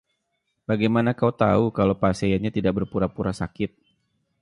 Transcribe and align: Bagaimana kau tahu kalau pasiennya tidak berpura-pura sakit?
Bagaimana 0.69 1.11
kau 1.19 1.29
tahu 1.43 1.65
kalau 1.77 1.93
pasiennya 2.03 2.49
tidak 2.57 2.73
berpura-pura 2.77 3.31
sakit? 3.41 3.71